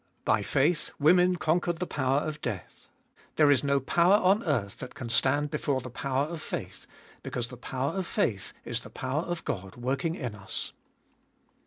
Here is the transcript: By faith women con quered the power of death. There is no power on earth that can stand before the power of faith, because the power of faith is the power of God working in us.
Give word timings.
By 0.25 0.41
faith 0.41 0.89
women 0.99 1.35
con 1.35 1.61
quered 1.61 1.77
the 1.77 1.85
power 1.85 2.21
of 2.21 2.41
death. 2.41 2.87
There 3.35 3.51
is 3.51 3.63
no 3.63 3.79
power 3.79 4.15
on 4.15 4.41
earth 4.45 4.79
that 4.79 4.95
can 4.95 5.09
stand 5.09 5.51
before 5.51 5.79
the 5.79 5.91
power 5.91 6.25
of 6.25 6.41
faith, 6.41 6.87
because 7.21 7.49
the 7.49 7.55
power 7.55 7.91
of 7.91 8.07
faith 8.07 8.51
is 8.65 8.79
the 8.79 8.89
power 8.89 9.21
of 9.21 9.45
God 9.45 9.75
working 9.75 10.15
in 10.15 10.33
us. 10.33 10.73